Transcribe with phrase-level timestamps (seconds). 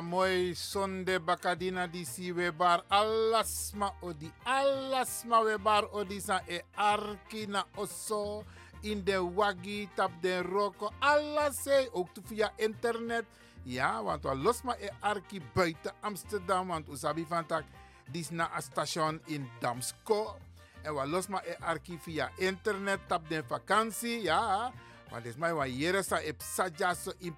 [0.00, 6.64] Amoy sonde bakadina di si we bar alasma odi alasma we bar odi sa e
[6.72, 8.44] arki na oso
[8.80, 13.28] in de wagi tap de roko alase ook tu via internet.
[13.64, 17.64] Ja want we losma e arki buiten Amsterdam want usabi van tak
[18.08, 20.40] dis na a station in Damsko.
[20.82, 24.72] En we losma e arki via internet tap de vakantie ja.
[25.10, 27.36] Want is mij wa jere sa e psaja so in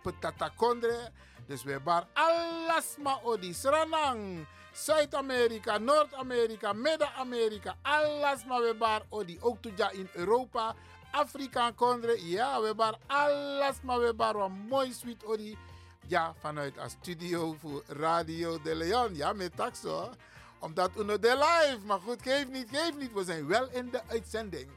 [1.46, 9.38] dus we bar alles ma odi Sranang, Zuid-Amerika, Noord-Amerika, Midden-Amerika, alles ma we bar odi.
[9.40, 10.74] Ook toja in Europa,
[11.10, 12.28] Afrika kondre.
[12.28, 15.56] Ja, we bar alles ma we bar een mooi sweet odi.
[16.06, 19.14] Ja, vanuit een studio voor Radio de Leon.
[19.14, 20.10] Ja, met taxo.
[20.58, 21.86] Omdat we de live.
[21.86, 23.12] Maar goed, geef niet, geef niet.
[23.12, 24.70] We zijn wel in de uitzending.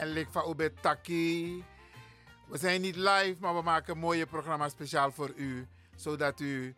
[0.00, 1.64] En lik van Ube Taki.
[2.46, 5.68] We zijn niet live, maar we maken een mooie programma speciaal voor u.
[5.96, 6.74] Zodat, u,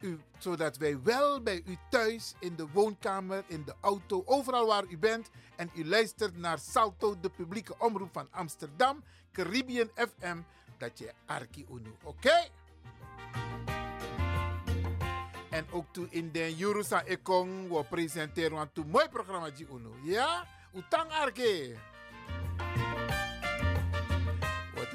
[0.00, 4.84] u, zodat wij wel bij u thuis, in de woonkamer, in de auto, overal waar
[4.88, 5.30] u bent.
[5.56, 10.38] En u luistert naar Salto, de publieke omroep van Amsterdam, Caribbean FM.
[10.78, 12.48] Dat je Arki Unu, oké?
[15.50, 19.48] En ook toe in de Jurusa Ekong, we presenteren een mooi programma.
[20.02, 20.46] Ja?
[20.74, 21.76] Utang Arki.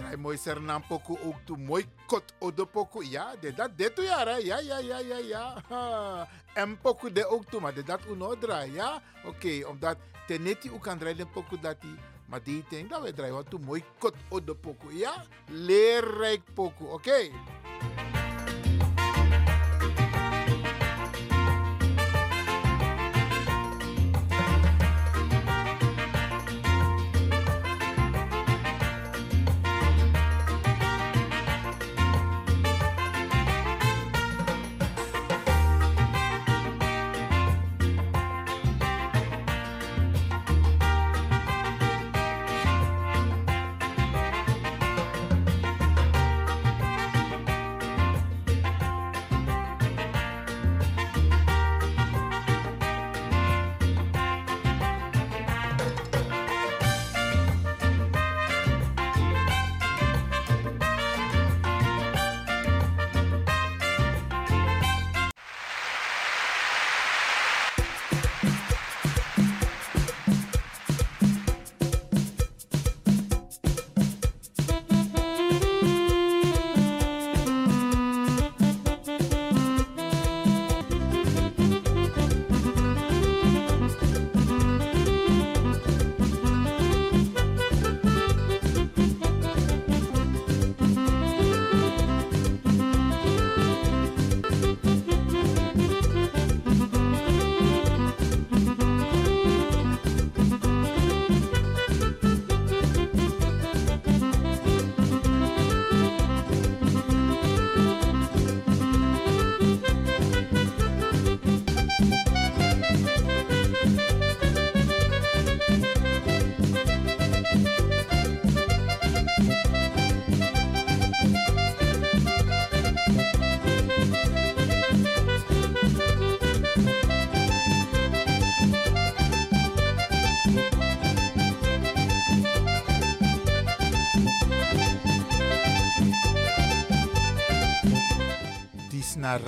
[0.09, 3.05] Hij mooi sernam poku ook toe mooi kot odo poku.
[3.05, 6.27] Ja, de dat de toe ja, ja, ja, ja, ja, ja.
[6.53, 9.01] En poku de ook toe, maar de dat uno draai, ja.
[9.23, 11.95] Oké, okay, omdat teneti ook kan draaien poku dat die.
[12.25, 15.25] Maar die denk dat we draaien wat toe mooi kot odo poku, ja.
[15.51, 16.93] Leerrijk poku, oké.
[16.93, 17.31] Okay.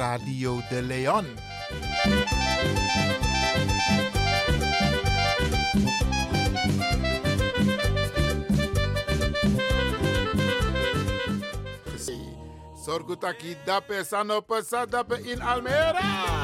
[0.01, 1.27] Radio de Leon.
[12.83, 16.40] Sorgutaki dape sanope sadape in Almere.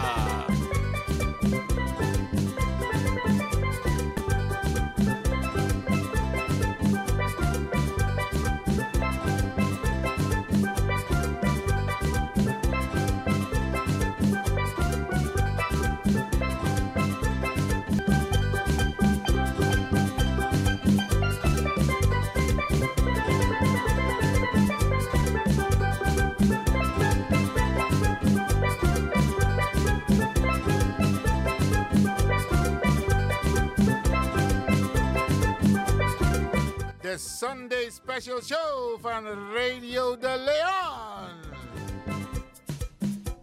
[37.18, 41.56] Sunday Special Show van Radio de Leon.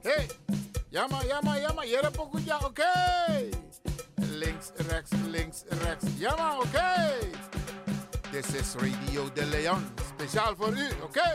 [0.02, 0.26] Hey,
[0.90, 2.10] jamma, jamma, jammer, Jere
[2.64, 3.48] oké.
[4.14, 6.04] Links, rechts, links, rechts.
[6.18, 7.18] yama, oké.
[8.30, 9.84] This is Radio de Leon.
[10.16, 11.34] Speciaal voor u, oké.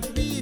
[0.00, 0.33] that we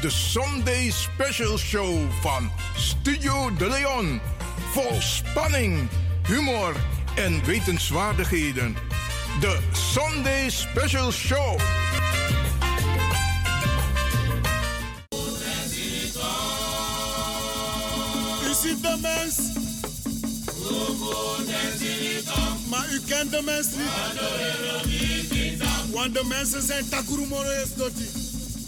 [0.00, 4.20] de Sunday Special Show van Studio De Leon.
[4.72, 5.88] Vol spanning,
[6.26, 6.76] humor
[7.14, 8.76] en wetenswaardigheden.
[9.40, 11.60] De Sunday Special Show.
[18.44, 19.36] U ziet de mens.
[22.68, 23.90] Maar u kent de mens niet.
[25.92, 28.17] Want de mensen zijn takurumoro is.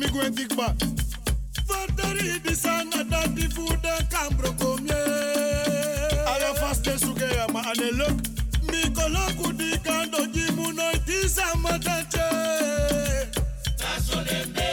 [0.00, 0.76] me go and dig back.
[1.68, 4.90] Father, the sun the food and come broke me.
[6.26, 8.16] I fast the sugar, ma, and look.
[8.72, 12.28] Me colo could dig and jimu no tis and matanche.
[13.78, 14.69] That's what they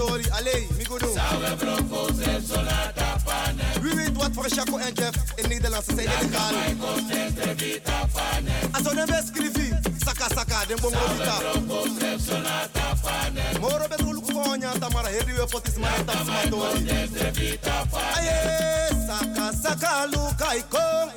[0.00, 1.12] story, allez, Migoudou.
[1.14, 3.60] Ça we proposer sur la tapane.
[3.82, 5.14] Oui, oui, doit voor chaque un Jeff.
[5.42, 6.52] En Nederland, ze zijn illegaal.
[6.52, 8.54] La tapane de tapane.
[8.72, 9.68] Als on hem escrivi,
[10.04, 11.24] saka saka, den bongo vita.
[11.24, 13.44] Ça we proposer sur la tapane.
[13.60, 16.84] Moro betul kuonya, tamara heri we potis mane taps matori.
[16.84, 18.14] La tapane de tapane.
[18.16, 21.08] Aye, saka saka, luka ikon.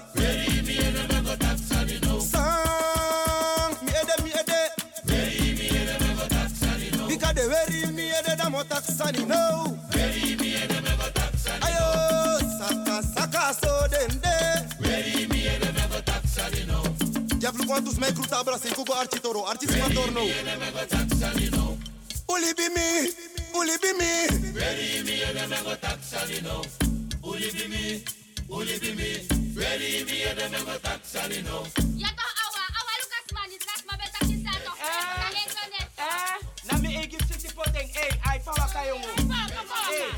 [8.63, 9.25] go tax and he.
[9.25, 11.69] Very me and them go tax and he.
[12.57, 14.21] Saka saka so den.
[14.79, 16.83] Very me and them go tax and he know.
[17.39, 20.21] Diablo quantos me cruta brasa e cugo artitoro artista torno.
[20.21, 21.49] Very me and them go tax and he.
[22.29, 23.09] Uli be me,
[23.55, 24.27] uli be me.
[24.53, 26.39] Very me and them go tax and he.
[27.23, 28.03] Uli be me,
[28.49, 29.09] uli be me.
[29.53, 31.41] Very me and them go tax and he.
[31.41, 34.55] Yato awa awa Lucas man is last ma better sister.
[34.81, 35.23] Eh.
[35.99, 36.52] Eh
[38.43, 39.07] fama kayo mo.
[39.87, 40.11] Hey,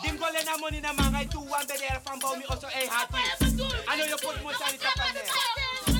[0.00, 3.20] dinggole na mo ni na mga ituwan bedera pang baumi oso eh hati.
[3.84, 5.24] Ano yung put mo sa nita pa niya?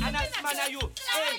[0.09, 0.83] Anas manayu.
[1.05, 1.37] Hey.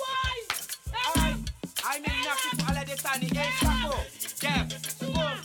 [0.00, 1.36] why?
[1.84, 3.28] I'm in Naki Paladetani.
[3.28, 4.00] Hey, Sako,
[4.40, 4.66] Jeff,
[5.04, 5.36] Boom.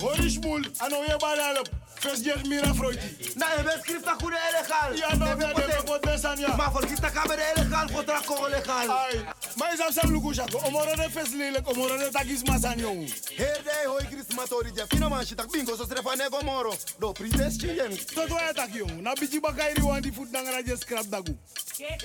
[0.00, 1.68] Holy Shmuel, ano yung balalap?
[2.00, 7.10] Fesjet mira frojti Na ebe skrifta kune elegal Ja no ebe ebe potesanja Ma folkista
[7.10, 9.20] kamere elegal kontra koro legal Ai
[9.56, 12.90] Ma izam sam luku jako Omoro de fes lelek Omoro de takis masanyo
[13.36, 16.72] Herde hoi krismatori je Fino man shitak bingo so strefa nego moro.
[17.00, 18.86] Do prites chiyen Toto ya tak yo.
[19.00, 21.36] Na biji bakairi wandi food nangara je scrap dagu.
[21.78, 21.96] Yeah,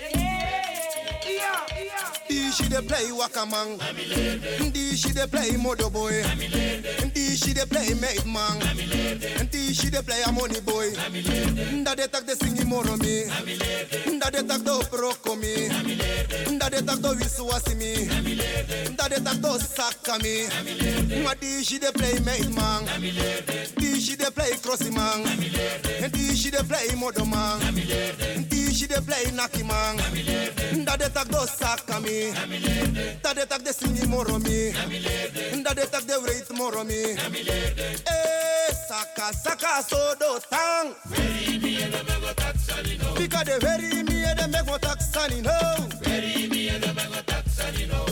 [1.27, 2.51] yeah.
[2.55, 3.79] She dey play Wakamang.
[4.73, 6.23] Dee she dey play Modo Boy.
[7.13, 8.59] Dee she dey play Made Man.
[9.75, 10.91] She dey play a Money Boy.
[11.73, 13.23] Nda de tak de singi moro mi.
[14.15, 15.67] Nda de tak do proko mi.
[16.55, 17.93] Nda de tak do wisuwasi mi.
[18.93, 20.47] Nda de tak do saka mi.
[21.23, 22.85] Ma di she dey play Made Man.
[23.77, 25.23] Di she dey play Crossy Man.
[26.11, 27.59] Di she dey play Modo Man.
[28.75, 29.95] She dey play Naki Man.
[30.75, 32.31] Nda de tak do saka mi.
[33.19, 34.73] Nda de tak de singi moro mi.
[35.55, 37.15] Nda de tak de wreith moro mi.
[37.15, 40.93] Eh, saka saka so do tang.
[43.17, 46.54] Bika de very mi e de meg mo taksani no.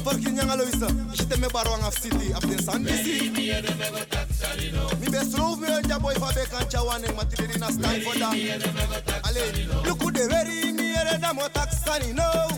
[0.04, 1.48] Forki nyanga loisa, jite me
[1.92, 3.30] city, san bisi.
[5.00, 5.08] Me
[7.14, 9.86] matiri na stand for that.
[9.86, 10.12] Look who
[12.14, 12.54] no.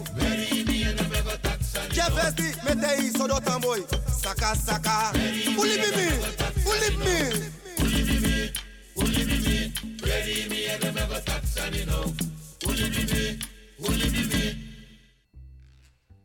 [4.07, 5.11] Saka saka.
[11.85, 12.25] No.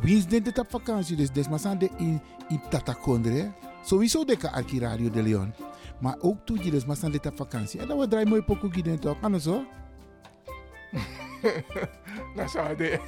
[0.00, 1.16] Wie is dit op vakantie?
[1.16, 3.52] Dus des maar zijn de in in Tatakondre.
[3.84, 5.54] Sowieso de arki Radio de Leon.
[6.00, 7.80] Maar ook toe gids maar zijn dit op vakantie.
[7.80, 9.16] En dan we draaien mooi pokoe gids toch?
[9.20, 9.64] Anders zo.
[12.36, 13.00] Nou, zou de.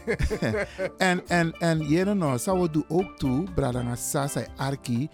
[0.99, 5.09] En, en, en jere nou, zou we doen ook toe, Bradanga Sasa Arki.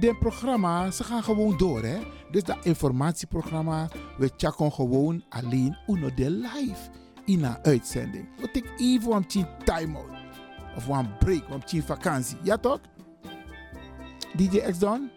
[0.00, 1.98] De programma, ze gaan gewoon door, hè.
[2.30, 6.90] Dus dat informatieprogramma, we checken gewoon alleen uno de live
[7.24, 8.28] in een uitzending.
[8.40, 10.21] We take even een tien time-out.
[10.76, 12.36] Of een break, een tien vakantie.
[12.42, 12.80] Ja toch?
[14.36, 15.10] DJ X Don?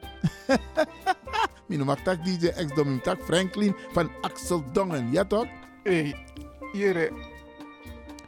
[1.68, 5.12] Mijn noem tak DJ X Don, mijn tak Franklin van Axel Dongen.
[5.12, 5.48] Ja toch?
[5.84, 6.14] Hé,
[6.72, 7.12] hier.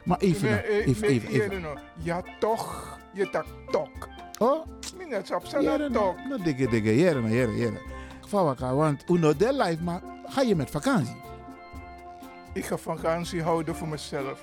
[0.04, 1.64] Maar even, nou, even, even, even.
[1.96, 2.98] Ja, toch.
[3.12, 4.08] Je tak tok.
[4.38, 6.16] Oh, Minets op zijn Jere, tok.
[6.16, 7.80] no, no, digge, digge, jere, jere, jere.
[8.32, 11.16] Elkaar, want uno de life, maar ga je met vakantie?
[12.52, 14.42] Ik ga vakantie houden voor mezelf.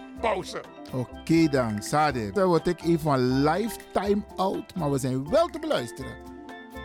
[0.21, 0.61] pauze.
[0.93, 2.31] Oké dan, Sade.
[2.31, 6.15] Dan word ik even van lifetime out, maar we zijn wel te beluisteren.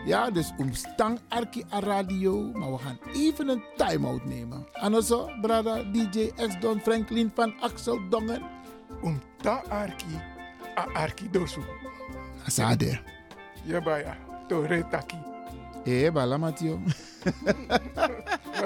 [0.05, 4.67] Ja, dus omstang Arki a radio, maar we gaan even een time-out nemen.
[4.73, 8.41] En also, brada DJ X-Don Franklin van Axel Dongen.
[9.01, 10.21] Om ta arki,
[10.77, 11.61] a arki dosu.
[12.45, 12.99] Sade.
[13.63, 14.17] Ja, baya.
[14.47, 15.36] To retaki.
[15.87, 16.53] Eh, bala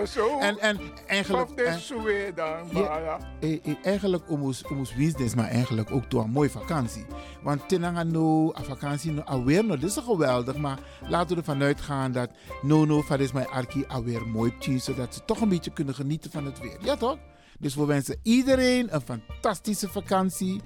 [0.07, 1.49] zo, En, en eigenlijk...
[1.49, 3.19] en- dan, Ja.
[3.39, 7.05] eh, eh, eigenlijk omus omus business, maar eigenlijk ook door een mooie vakantie.
[7.43, 11.61] Want tenanga no, a vakantie no, alweer no, dit is geweldig, maar laten we ervan
[11.61, 12.29] uitgaan dat
[12.61, 15.95] no no, van is mijn arki alweer mooi tien, zodat ze toch een beetje kunnen
[15.95, 16.77] genieten van het weer.
[16.81, 17.17] Ja toch?
[17.59, 20.61] Dus we wensen iedereen een fantastische vakantie,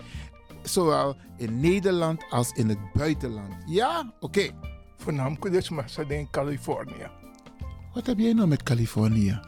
[0.64, 3.54] zowel in Nederland als in het buitenland.
[3.66, 4.14] Ja?
[4.20, 4.50] Oké.
[5.06, 5.72] Voornamelijk dus
[6.08, 7.08] in Californië.
[7.94, 9.40] Wat heb jij nou met Californië?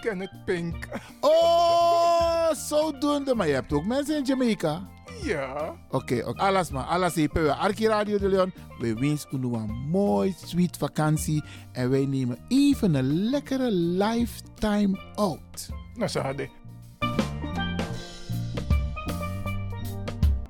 [0.00, 0.88] Kenneth Pink.
[1.20, 3.34] Oh, zodoende.
[3.34, 4.88] Maar je hebt ook mensen in Jamaica.
[5.22, 5.74] Ja.
[5.90, 6.42] Oké, oké.
[6.42, 6.84] alles maar.
[6.84, 8.52] Alles hier bij Arki Radio de Leon.
[8.78, 11.44] We wensen u een mooi, sweet vakantie.
[11.72, 15.68] En wij nemen even een lekkere lifetime out.
[15.94, 16.65] Nou, hadden.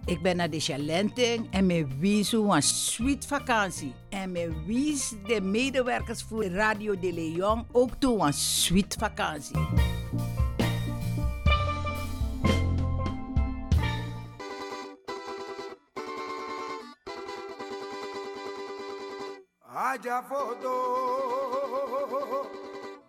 [0.07, 3.95] Ik ben naar de Chalenting en me wies een sweet vakantie.
[4.09, 9.57] En me wies de medewerkers voor Radio de Leon ook toe een sweet vakantie.
[19.61, 20.75] Haja foto,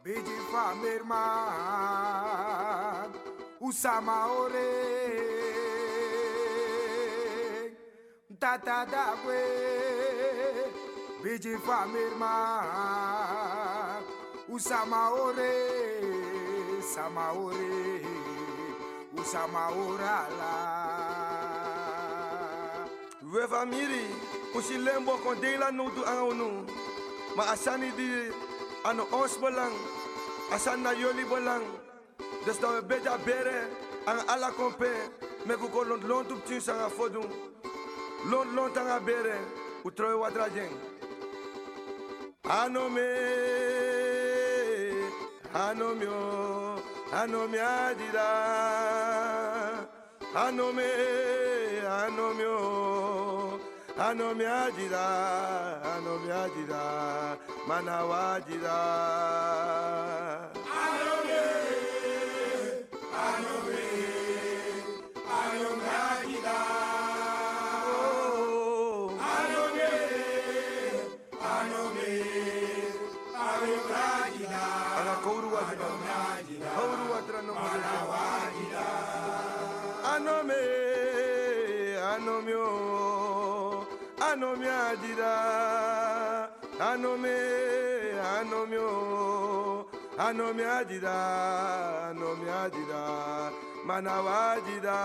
[0.03, 1.17] biji famirman,
[3.59, 5.56] usama ore,
[8.39, 9.41] Tata dagwe
[11.23, 12.63] Biji famirma
[14.47, 15.53] Usamaore
[16.81, 18.01] Samaore
[19.17, 20.53] Usamaorala
[23.33, 24.05] Weva miri
[24.53, 26.65] kusi lembo kon deila no du anu
[27.35, 28.29] Ma asani di
[28.85, 29.73] Anu ons belang
[30.53, 31.65] Asan na yoli belang
[32.45, 33.65] Dus beja bere
[34.05, 34.93] Ang ala kompe
[35.47, 37.56] Me kukolon lontup sanga fodun
[38.25, 39.37] lont lontan a bere
[39.83, 40.75] u troy watra jeng
[42.59, 43.09] anome
[45.53, 46.19] anomio
[47.19, 48.29] anome adira.
[50.35, 50.89] Anome
[51.87, 52.57] anomio
[53.97, 55.05] anome adira
[55.95, 56.83] anome adira
[57.67, 58.77] mana wajira
[86.89, 87.37] anome
[88.37, 88.89] anomio
[90.27, 91.15] anomi adida
[92.09, 93.01] anomi adida
[93.87, 94.97] manawajida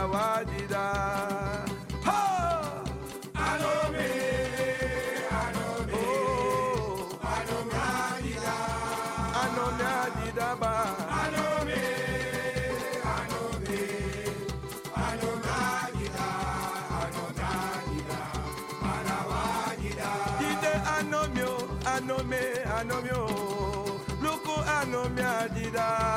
[0.00, 0.84] Awadida.
[21.00, 21.52] Anomio,
[22.78, 23.26] anomio,
[24.22, 26.09] luku anomia dida.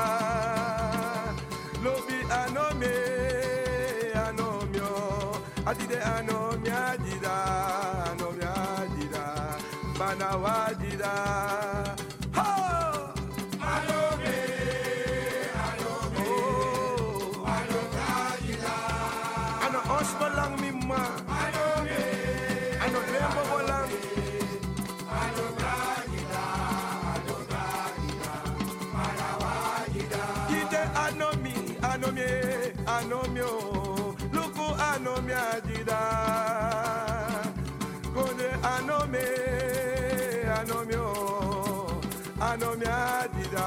[42.54, 43.66] ano mi adida,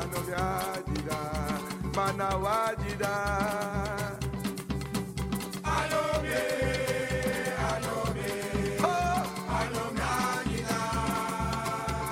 [0.00, 1.20] ano mi adida,
[1.94, 2.28] mana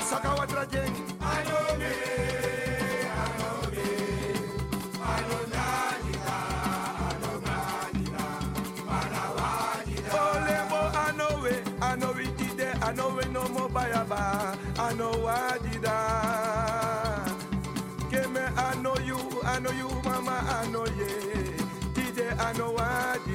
[0.05, 0.95] sakawatra jeng.
[1.33, 1.93] Anomi
[3.25, 3.89] anomi
[5.09, 6.37] anomiadida
[7.09, 8.25] anomiadida
[8.89, 14.21] manawajida olemo anowe anowi dide anowe no mo bayaba
[14.77, 15.54] anowa.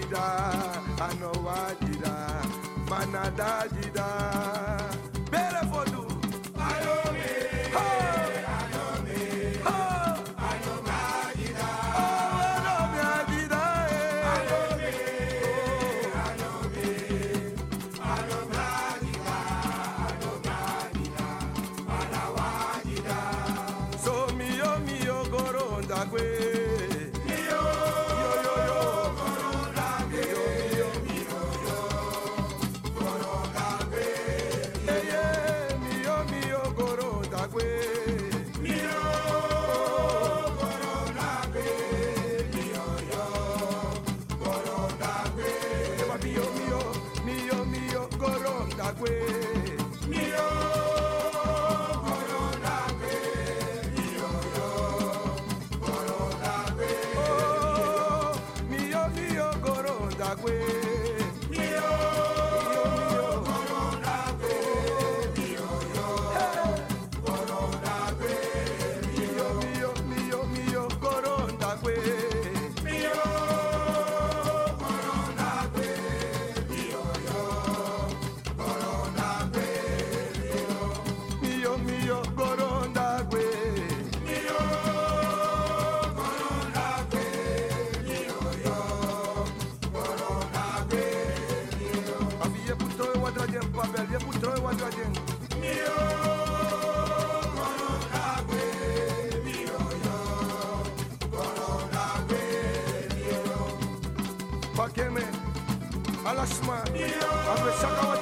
[0.10, 2.16] dida, I know I dida,
[2.90, 4.69] did dida.
[94.90, 95.14] again.
[104.76, 105.24] Pakeme,
[106.26, 106.78] Alashma,
[107.52, 108.19] Abesakawa.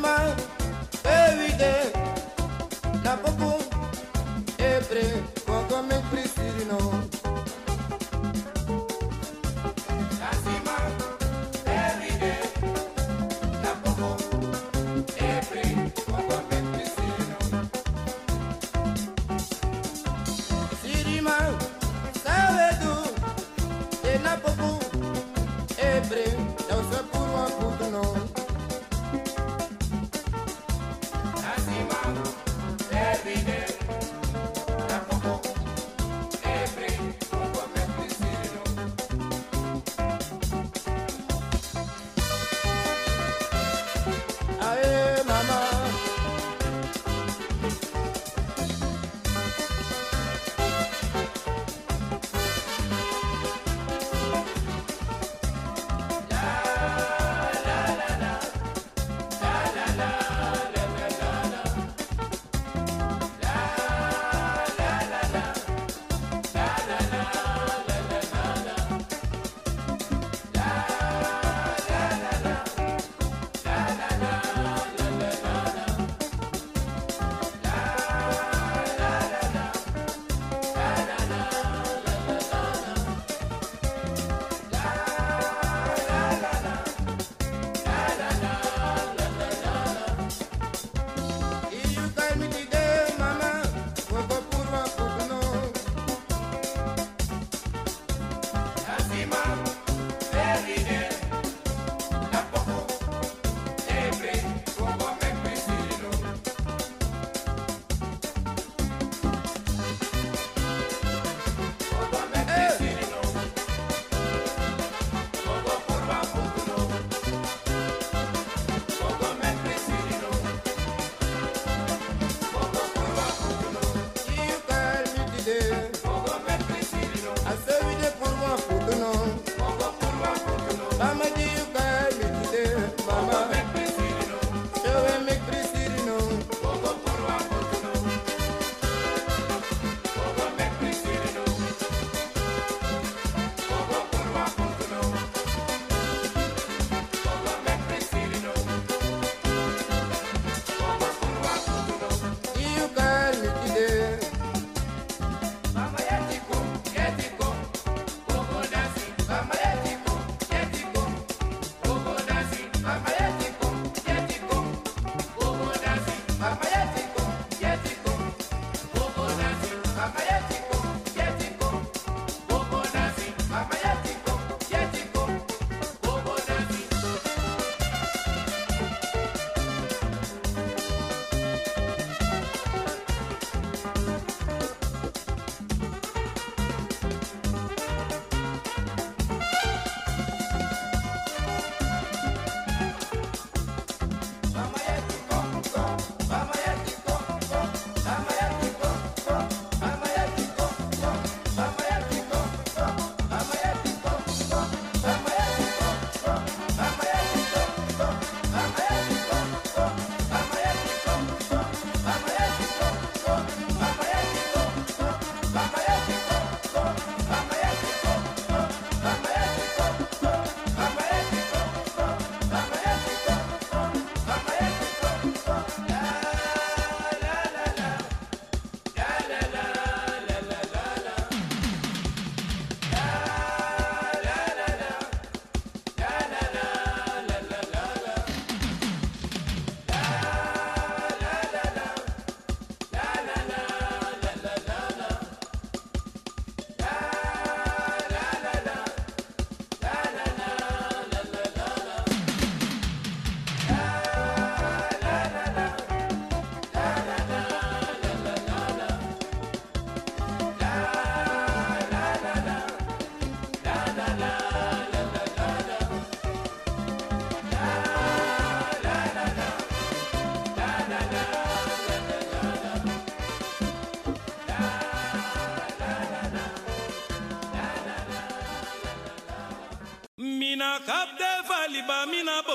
[0.00, 0.49] man.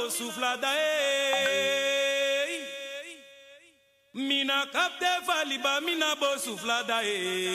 [0.10, 1.86] sufla eh.
[4.14, 7.55] Mina cap de valiba, mina bo sufla dae eh.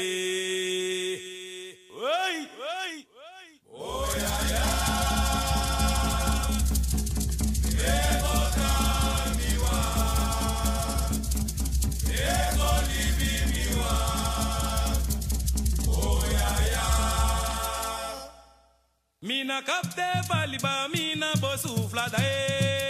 [19.50, 22.89] mina kapte paliba mina bosufla dae.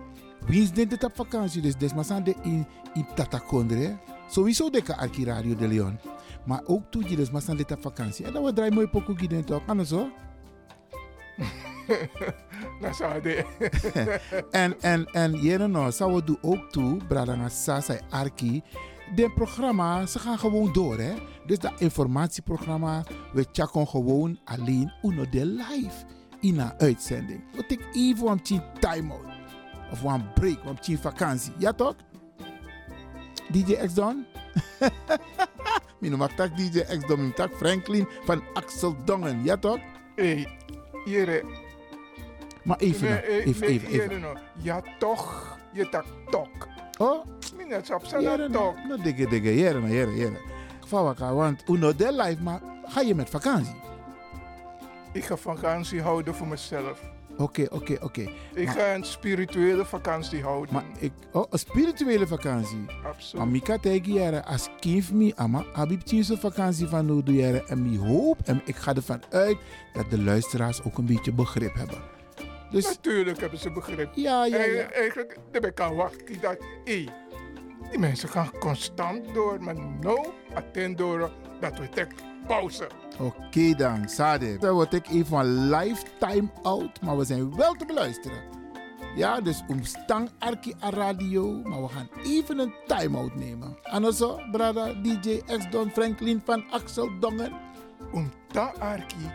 [0.45, 1.61] Wie is dit op vakantie?
[1.61, 3.97] Dus des maar zijn de in in Tatakondre.
[4.29, 5.99] Sowieso de arki Radio de Leon.
[6.45, 8.25] Maar ook toe maar zijn dit op vakantie.
[8.25, 9.61] En dan we draaien mooi pokoe gids toch?
[9.67, 10.09] Anders zo.
[12.81, 13.45] Dat zou de.
[14.51, 18.63] en en en jere nou, zou we doen ook toe, Bradanga Sasa Arki.
[19.15, 21.13] De programma, ze gaan gewoon door hè.
[21.45, 26.05] Dus dat informatieprogramma, we checken gewoon alleen uno de live
[26.39, 27.43] in een uitzending.
[27.55, 29.30] We take even een tien time-out.
[29.91, 31.53] Of een break, een tien vakantie.
[31.57, 31.95] Ja toch?
[33.51, 34.25] DJ X Don?
[35.99, 39.43] Mijn mag tak DJ X Don, mijn tak Franklin van Axel Dongen.
[39.43, 39.79] Ja toch?
[40.15, 40.45] Hé,
[41.05, 41.43] Jere.
[42.63, 44.19] Maar even, nou, eh, even, even, even.
[44.19, 44.37] nou.
[44.61, 45.57] Ja, toch.
[45.73, 46.67] Je tak tok.
[46.97, 47.25] Oh?
[47.57, 48.87] Minet sap sa Jere, na nou, tok.
[48.87, 50.39] nou, dikke, dikke, jere, nou, jere, jere.
[50.87, 53.75] Fawaka, want uno de live, maar ga je met vakantie?
[55.11, 57.10] Ik ga vakantie houden voor mezelf.
[57.37, 58.21] Oké, oké, oké.
[58.53, 60.73] Ik Maar- ga een spirituele vakantie houden.
[60.73, 62.85] Maar ik, oh, een spirituele vakantie.
[63.03, 63.33] Absoluut.
[63.43, 67.67] Maar Mika tegen jaren, als kind me, ama, abib tien vakantie van doe jaren.
[67.67, 69.57] En ik hoop, en ik ga ervan uit,
[69.93, 71.97] dat de luisteraars ook een beetje begrip hebben.
[72.71, 74.09] Dus, Natuurlijk hebben ze begrip.
[74.15, 74.63] Ja, ja, ja.
[74.63, 77.05] En, eigenlijk, daar ben ik aan wachten dat, hé,
[77.89, 82.13] die mensen gaan constant door, maar nou, attend door dat we tek
[82.51, 82.87] pauze.
[83.19, 84.57] oké dan, Sade.
[84.57, 88.37] Dan word ik even een lifetime out, maar we zijn wel te beluisteren.
[89.15, 93.77] Ja, dus omstang Arki a radio, maar we gaan even een time-out nemen.
[93.83, 97.53] En zo, brada, DJ X Don Franklin van Axel Dongen.
[98.11, 99.31] Om ta Arki,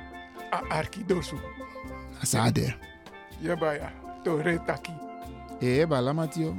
[0.52, 1.36] a Arki dosu.
[2.22, 2.74] Sade.
[3.38, 3.92] Ja, baya,
[4.22, 4.92] to retaki.
[5.60, 6.54] Eh, bala Matio.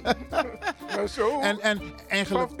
[0.00, 0.55] Maar zo,
[1.40, 2.58] En, en eigenlijk...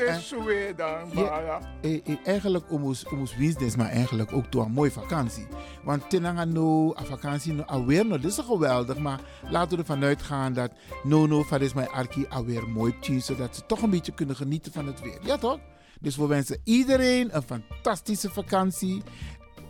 [0.76, 2.94] Dan, Ja, eh, eh, eigenlijk om
[3.38, 5.46] business, maar eigenlijk ook door een mooie vakantie.
[5.84, 10.04] Want tenanga no, a vakantie no, alweer no, dit is geweldig, maar laten we ervan
[10.04, 10.70] uitgaan dat
[11.02, 14.36] no no, van is mijn arki alweer mooi tien, zodat ze toch een beetje kunnen
[14.36, 15.18] genieten van het weer.
[15.22, 15.58] Ja toch?
[16.00, 19.02] Dus we wensen iedereen een fantastische vakantie,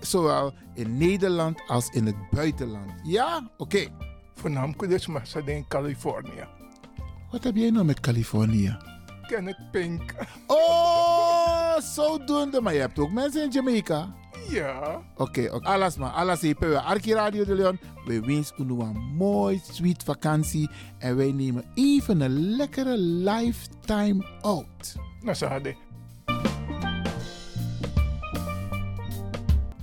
[0.01, 2.93] zowel in Nederland als in het buitenland.
[3.03, 3.51] Ja?
[3.57, 3.87] Oké.
[4.35, 6.56] Voornamelijk dus maar ze in Californië.
[7.37, 8.76] Wat heb jij nou met Californië?
[9.26, 10.14] Kenneth Pink.
[10.47, 12.61] Oh, zodoende.
[12.61, 14.14] Maar je hebt ook mensen in Jamaica.
[14.49, 15.03] Ja.
[15.16, 15.66] Oké, oké.
[15.66, 16.11] Alles maar.
[16.11, 16.41] Alles.
[16.41, 17.78] We Arki Radio de Leon.
[18.05, 20.70] We wensen u een mooi, sweet vakantie.
[20.99, 24.97] En wij nemen even een lekkere lifetime out.
[25.20, 25.76] Nou, hadden.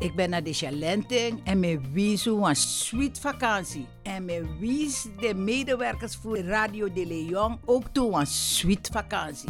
[0.03, 3.87] Ik ben naar de Chalenting en me wies een sweet vakantie.
[4.01, 9.49] En me wies de medewerkers voor Radio de Leon ook toe een sweet vakantie.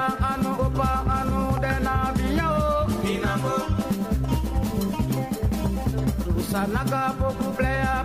[6.51, 8.03] Salaga beaucoup plaire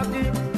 [0.00, 0.49] I've been.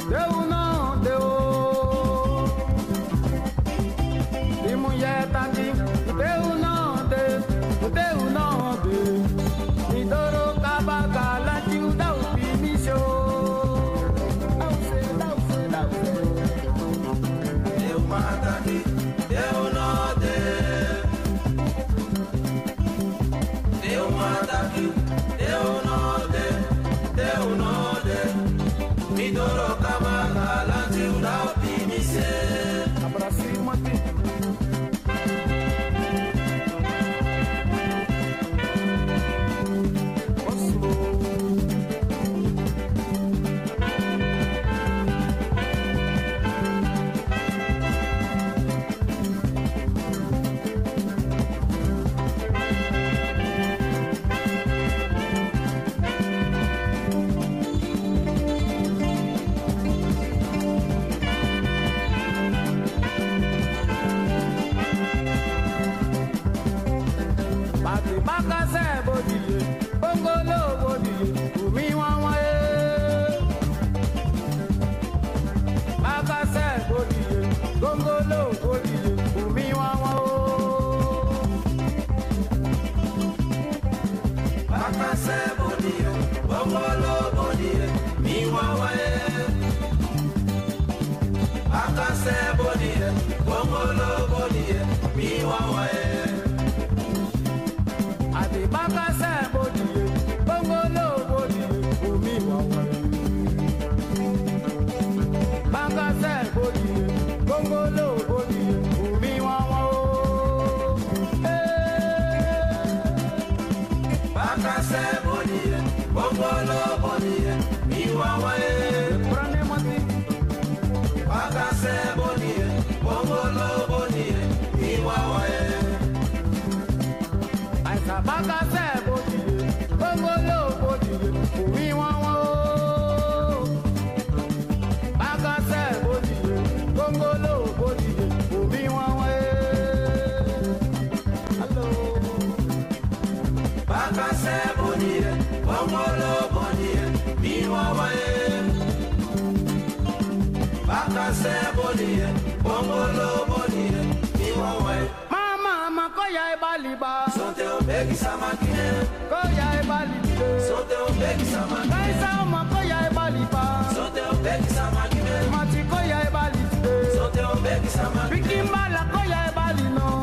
[156.73, 158.85] baliba sote obekisa makine.
[159.29, 161.95] Koya ebalibe sote obekisa makine.
[161.95, 165.49] Kaisa oma koya ebaliba sote obekisa makine.
[165.51, 168.41] Mati koya ebalibe sote obekisa makine.
[168.41, 170.22] Bikimbala koya ebalino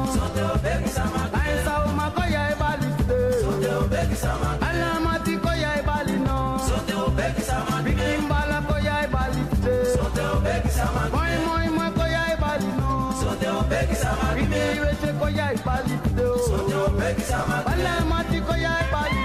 [15.37, 17.71] ya ipali pide beg, Sote o beki sama pide.
[17.71, 19.21] Wale beg, ko ya ipali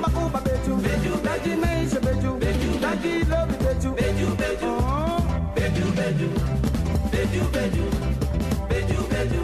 [0.00, 4.70] makuba beju beju daji meisha beju beju daji lobi beju beju beju
[5.56, 6.28] beju beju
[7.12, 7.84] beju beju
[8.70, 9.42] beju beju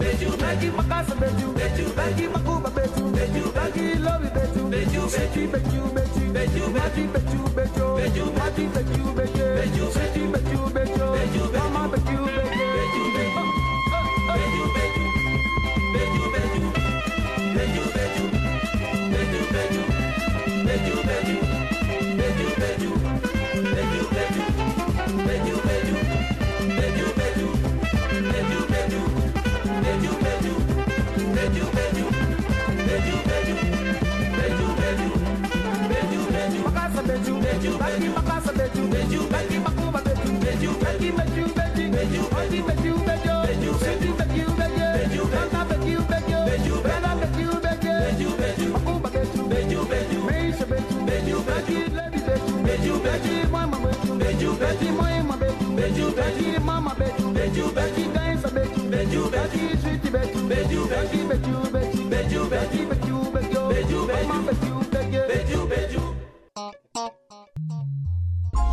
[0.00, 5.82] beju daji makasa beju beju daji makuba beju beju daji lobi beju beju beju beju
[5.94, 12.31] beju beju daji beju beju beju daji beju beju beju beju beju beju mama beju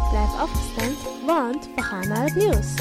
[0.09, 2.73] Blijf afgestemd, want we gaan naar het nieuws.